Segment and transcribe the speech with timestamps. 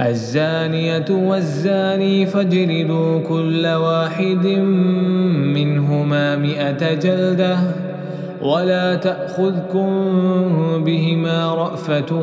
[0.00, 4.46] الزانية والزاني فاجلدوا كل واحد
[5.54, 7.58] منهما مئة جلدة
[8.42, 9.90] ولا تأخذكم
[10.84, 12.22] بهما رأفة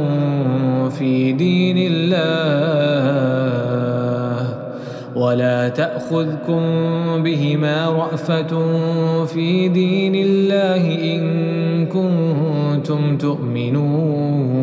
[0.89, 2.27] في دين الله
[5.15, 6.61] ولا تأخذكم
[7.23, 8.65] بهما رأفة
[9.25, 14.56] في دين الله إن كنتم تؤمنون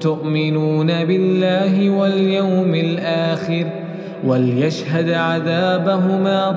[0.00, 3.66] تؤمنون بالله واليوم الآخر
[4.26, 6.50] وليشهد عذابهما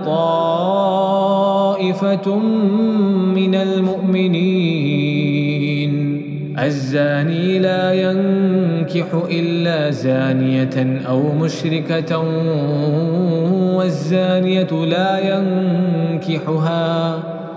[0.86, 2.36] طائفة
[3.36, 5.28] من المؤمنين.
[6.60, 12.18] الزاني لا ينكح إلا زانية أو مشركة
[13.78, 17.37] والزانية لا ينكحها.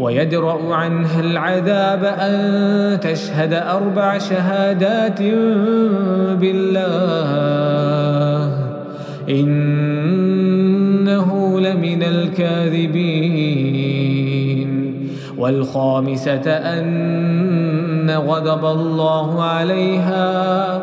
[0.00, 5.22] ويدرأ عنها العذاب أن تشهد أربع شهادات
[6.40, 7.30] بالله.
[9.28, 9.70] إنه
[11.60, 13.50] لمن الكاذبين.
[15.38, 20.82] والخامسة أن غضب الله عليها.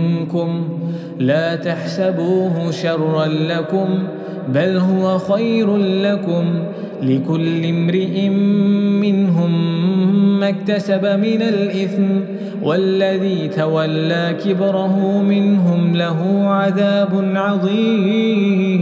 [0.31, 0.63] منكم
[1.19, 3.87] لا تحسبوه شرا لكم
[4.53, 6.45] بل هو خير لكم
[7.01, 8.29] لكل امرئ
[8.99, 9.79] منهم
[10.39, 12.03] ما اكتسب من الإثم
[12.63, 18.81] والذي تولى كبره منهم له عذاب عظيم.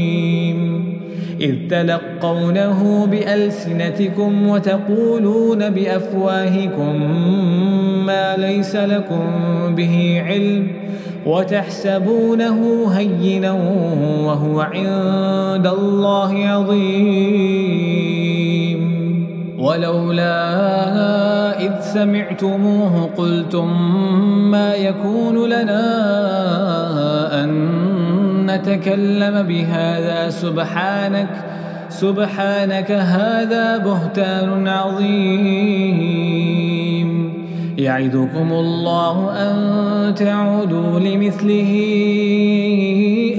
[1.41, 6.95] إذ تلقونه بألسنتكم وتقولون بأفواهكم
[8.05, 9.25] ما ليس لكم
[9.75, 10.67] به علم
[11.25, 13.51] وتحسبونه هينا
[14.25, 18.01] وهو عند الله عظيم.
[19.59, 20.41] ولولا
[21.61, 23.67] إذ سمعتموه قلتم
[24.51, 25.83] ما يكون لنا
[27.43, 27.90] أن
[28.55, 30.29] نتكلم بهذا.
[30.29, 31.29] سبحانك
[31.89, 36.31] سبحانك هذا بهتان عظيم.
[37.77, 39.55] يعدكم الله أن
[40.15, 41.71] تعودوا لمثله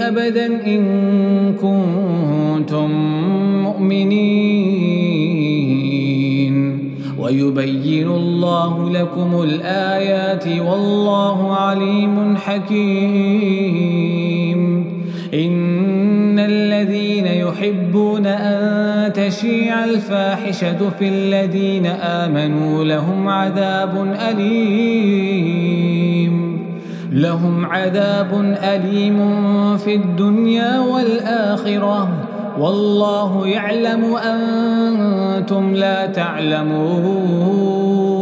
[0.00, 0.82] أبدا إن
[1.54, 2.90] كنتم
[3.62, 5.02] مؤمنين.
[7.18, 14.21] ويبين الله لكم الآيات والله عليم حكيم.
[15.34, 25.52] إن الذين يحبون أن تشيع الفاحشة في الذين آمنوا لهم عذاب أليم.
[27.12, 29.18] لهم عذاب أليم
[29.76, 32.08] في الدنيا والآخرة.
[32.58, 38.21] والله يعلم أنتم لا تعلمون.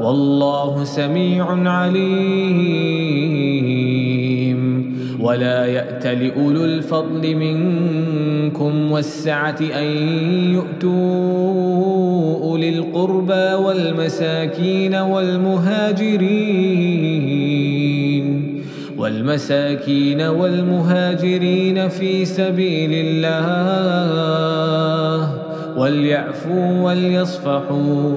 [0.00, 3.06] والله سميع عليم.
[5.20, 9.84] ولا يأت لأولو الفضل منكم والسعة أن
[10.52, 16.26] يؤتوا أولي القربى والمساكين والمهاجرين.
[18.98, 24.26] والمساكين والمهاجرين في سبيل الله.
[25.76, 28.16] وليعفوا وليصفحوا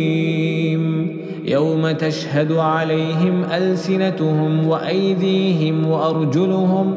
[1.51, 6.95] يوم تشهد عليهم ألسنتهم وأيديهم وأرجلهم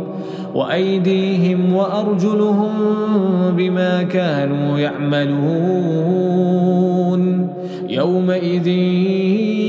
[0.55, 2.71] وأيديهم وأرجلهم
[3.57, 6.45] بما كانوا يعملون.
[7.89, 8.67] يومئذ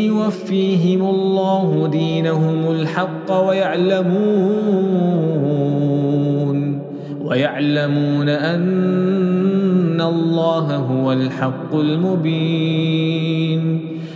[0.08, 4.16] يوفيهم الله دينهم الحق ويعلمون
[7.22, 13.56] ويعلمون أن الله هو الحق المبين.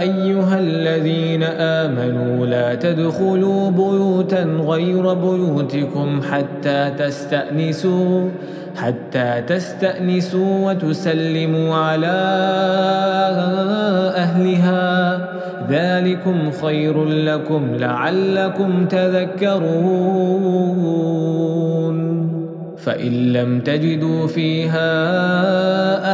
[0.07, 8.29] أيها الذين آمنوا لا تدخلوا بيوتا غير بيوتكم حتى تستأنسوا
[8.75, 12.17] حتى تستأنسوا وتسلموا على
[14.15, 15.27] أهلها.
[15.69, 20.37] ذلكم خير لكم لعلكم تذكرون.
[22.87, 24.91] فإن لم تجدوا فيها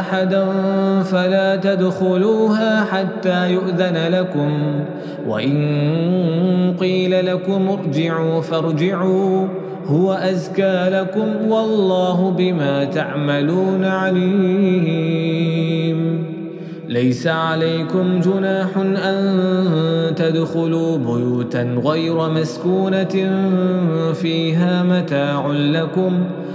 [0.00, 0.46] أحدا
[1.02, 4.50] فلا تدخلوها حتى يؤذن لكم.
[5.28, 9.46] وإن قيل لكم ارجعوا فارجعوا
[9.86, 15.14] هو أزكى لكم والله بما تعملون عليم.
[16.88, 23.32] ليس عليكم جناح أن تدخلوا بيوتا غير مسكونة
[24.12, 26.24] فيها متاع لكم.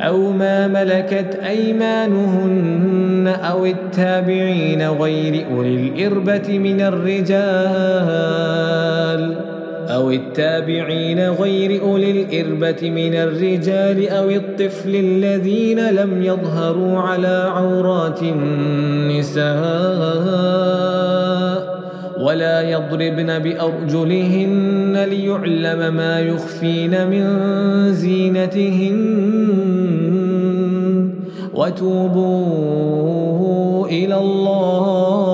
[0.00, 8.08] أو ما ملكت أيمانهن أو التابعين غير أولي الإربة من الرجال
[9.88, 19.48] أو التابعين غير أولي الإربة من الرجال أو الطفل الذين لم يظهروا على عورات النساء.
[22.22, 27.26] ولا يضربن بأرجلهن ليعلم ما يخفين من
[27.92, 28.98] زينتهن.
[31.54, 32.68] وتوبوا
[33.86, 35.28] إلى الله.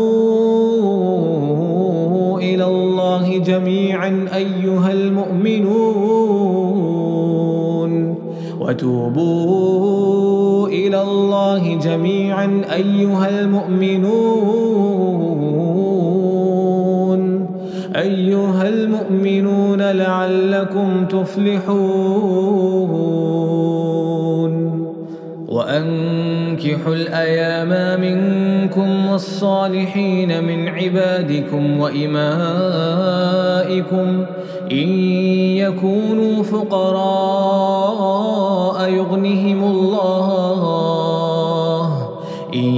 [2.39, 6.30] إلى الله جميعا أيها المؤمنون.
[8.71, 14.11] وتوبوا إلى الله جميعا أيها المؤمنون.
[17.95, 22.51] أيها المؤمنون لعلكم تفلحون.
[26.61, 32.25] وأنكحوا الأيام منكم والصالحين من عبادكم وإمائكم
[34.71, 34.89] إن
[35.57, 37.89] يكونوا فقراء
[38.89, 40.61] يغنهم الله
[42.53, 42.73] إن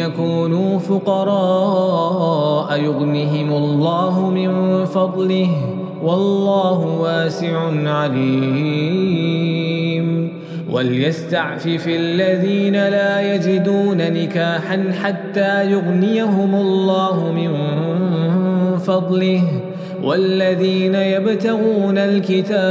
[0.00, 5.50] يكونوا فقراء يغنهم الله من فضله
[6.02, 9.01] والله واسع عليم
[10.72, 17.52] وليستعفف الذين لا يجدون نكاحا حتى يغنيهم الله من
[18.78, 19.42] فضله.
[20.02, 22.62] والذين يبتغون الكتاب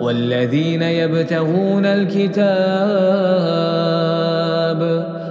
[0.00, 3.97] والذين يبتغون الكتاب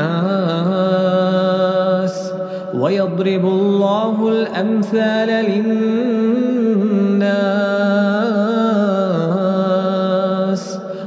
[2.75, 5.81] ويضرب الله الأمثال للناس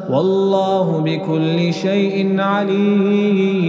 [0.09, 3.63] والله بكل شيء عليم.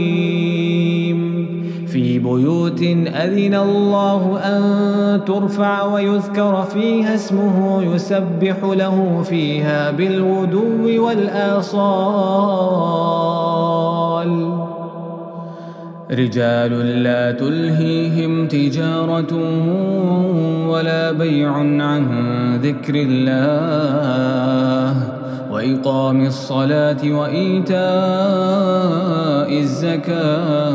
[2.25, 11.85] بيوت أذن الله أن ترفع ويذكر فيها اسمه يسبح له فيها بالغدو والآصال.
[16.11, 19.35] رجال لا تلهيهم تجارة
[20.69, 22.07] ولا بيع عن
[22.63, 24.95] ذكر الله.
[25.53, 27.75] وإقام الصلاة وإيتاء
[29.61, 30.75] الزكاة.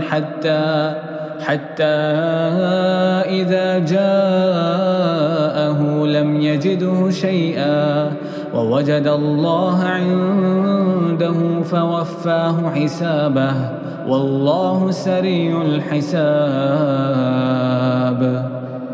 [0.00, 0.94] حتى
[1.40, 1.84] حتى
[3.40, 5.26] إذا جاءه
[6.06, 8.12] لم يجده شيئا
[8.54, 13.54] ووجد الله عنده فوفاه حسابه
[14.08, 16.18] والله سريع الحساب.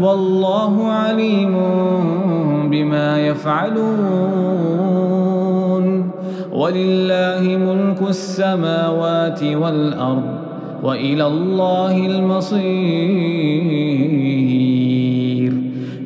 [0.00, 1.56] والله عليم
[2.70, 4.70] بما يفعلون.
[6.52, 10.24] ولله ملك السماوات والأرض
[10.82, 13.70] وإلى الله المصير.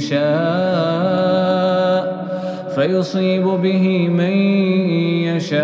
[0.00, 1.60] يشاء
[2.74, 4.32] فيصيب به من
[5.28, 5.60] يشاء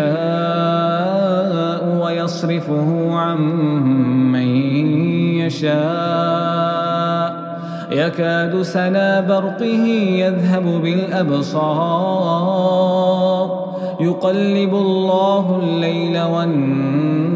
[2.01, 3.37] ويصرفه عن
[4.31, 4.47] من
[5.41, 6.27] يشاء.
[7.91, 9.85] يكاد سنا برقه
[10.21, 11.57] يذهب بالأبصار.
[13.99, 17.27] يقلب الله الليل والنهار.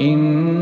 [0.00, 0.61] إن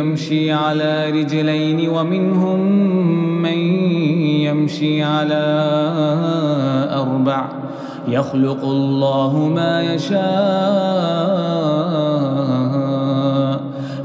[0.00, 2.60] يمشي على رجلين ومنهم
[3.42, 3.58] من
[4.48, 5.44] يمشي على
[6.92, 7.48] أربع.
[8.08, 10.20] يخلق الله ما يشاء.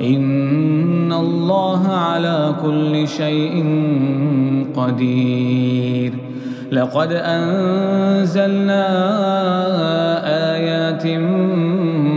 [0.01, 3.65] إن الله على كل شيء
[4.75, 6.13] قدير.
[6.71, 8.85] لقد أنزلنا
[10.55, 11.07] آيات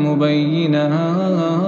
[0.04, 1.67] مبينات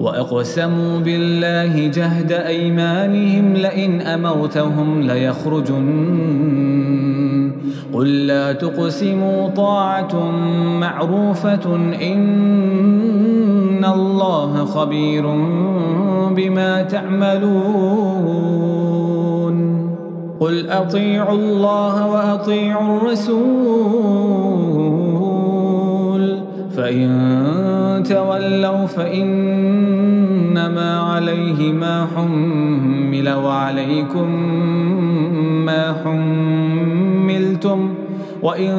[0.00, 5.86] وأقسموا بالله جهد أيمانهم لئن أمرتهم ليخرجن
[7.94, 10.30] قل لا تقسموا طاعة
[10.80, 11.76] معروفة
[12.12, 15.26] إن الله خبير
[16.30, 18.36] بما تعملون
[20.40, 24.85] قل أطيعوا الله وأطيعوا الرسول
[26.76, 30.20] فإن تولوا فإنما
[31.00, 34.30] عليه ما حمل وعليكم
[35.64, 37.94] ما حملتم
[38.42, 38.72] وإن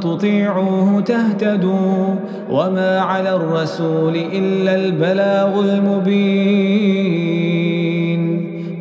[0.00, 2.14] تطيعوه تهتدوا
[2.50, 7.08] وما على الرسول إلا البلاغ المبين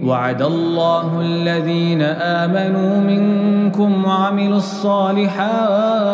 [0.04, 6.08] وعد الله الذين آمنوا منكم وعملوا الصالحات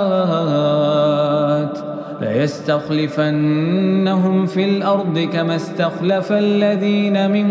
[2.24, 7.48] ليستخلفنهم في الأرض كما استخلف الذين من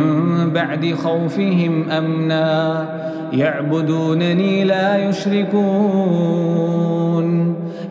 [0.55, 2.89] بعد خوفهم أمنا.
[3.33, 6.45] يعبدونني لا يشركون.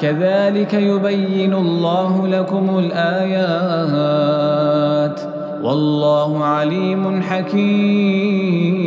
[0.00, 4.40] كذلك يبين الله لكم الآيات.
[5.64, 8.80] والله عليم حكيم.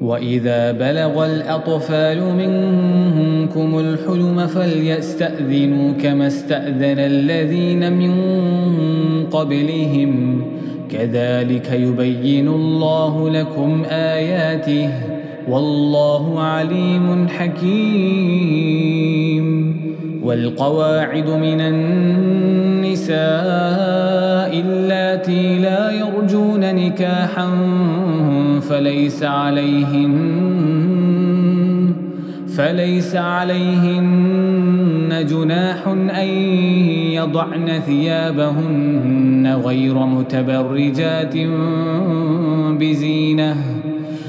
[0.00, 8.14] وإذا بلغ الأطفال منكم الحلم فليستأذنوا كما استأذن الذين من
[9.26, 10.42] قبلهم.
[10.90, 15.23] كذلك يبين الله لكم آياته.
[15.48, 18.94] والله عليم حكيم.
[20.24, 23.14] والقواعد من النساء
[24.60, 27.48] اللاتي لا يرجون نكاحا
[28.60, 30.14] فليس عليهن
[32.56, 36.28] فليس عليهن جناح أن
[37.12, 41.34] يضعن ثيابهن غير متبرجات
[42.80, 43.56] بزينة.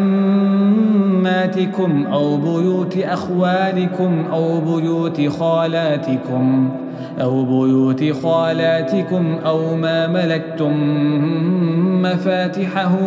[2.12, 6.71] أو بيوت أخوالكم أو بيوت خالاتكم
[7.21, 10.73] أو بيوت خالاتكم أو ما ملكتم
[12.03, 12.99] مفاتحه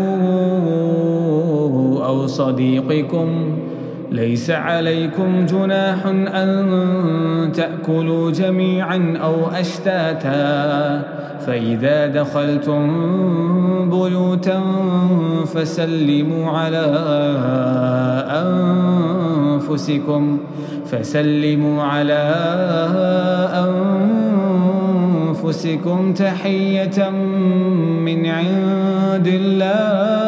[2.05, 3.57] أو صديقكم
[4.11, 11.01] ليس عليكم جناح أن تأكلوا جميعا أو أشتاتا.
[11.45, 12.89] فإذا دخلتم
[13.89, 14.61] بيوتا
[15.45, 16.85] فسلموا على
[19.57, 20.37] أنفسكم
[20.85, 22.35] فسلموا على
[25.31, 27.09] أنفسكم تحية
[28.05, 30.26] من عند الله.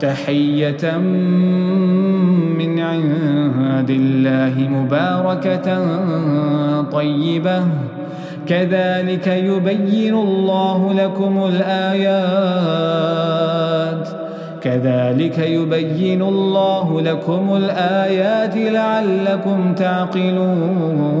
[0.00, 0.98] تحية
[2.58, 5.68] من عند الله مباركة
[6.92, 7.64] طيبة.
[8.46, 12.80] كذلك يبين الله لكم الآيات.
[14.62, 21.20] كذلك يبين الله لكم الآيات لعلكم تعقلون.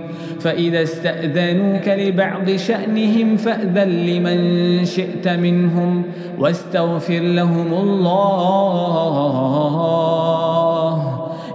[0.43, 6.03] فإذا استأذنوك لبعض شأنهم فأذن لمن شئت منهم
[6.39, 8.51] واستغفر لهم الله.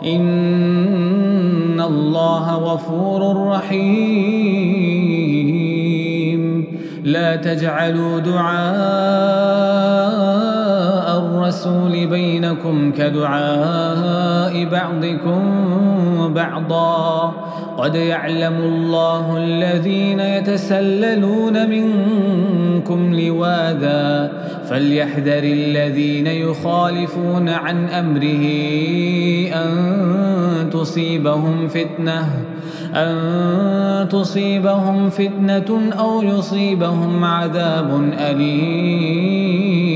[0.05, 4.07] إن الله غفور رحيم.
[7.05, 9.77] لا تجعلوا دعاء
[11.47, 15.41] الرسول بينكم كدعاء بعضكم
[16.35, 17.33] بعضا.
[17.79, 24.33] قد يعلم الله الذين يتسللون منكم لواذا.
[24.69, 28.45] فليحذر الذين يخالفون عن أمره
[29.55, 32.31] أن تصيبهم فتنة
[32.95, 39.96] أن تصيبهم فتنة أو يصيبهم عذاب أليم.